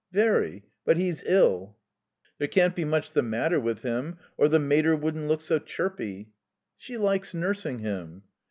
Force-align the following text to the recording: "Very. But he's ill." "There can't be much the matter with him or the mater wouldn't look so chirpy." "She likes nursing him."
"Very. 0.11 0.63
But 0.83 0.97
he's 0.97 1.21
ill." 1.27 1.77
"There 2.39 2.47
can't 2.47 2.75
be 2.75 2.83
much 2.83 3.11
the 3.11 3.21
matter 3.21 3.59
with 3.59 3.81
him 3.81 4.17
or 4.35 4.49
the 4.49 4.57
mater 4.57 4.95
wouldn't 4.95 5.27
look 5.27 5.41
so 5.43 5.59
chirpy." 5.59 6.31
"She 6.75 6.97
likes 6.97 7.35
nursing 7.35 7.77
him." 7.77 8.23